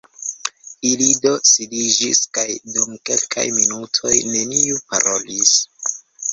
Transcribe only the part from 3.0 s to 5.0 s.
kelkaj minutoj neniu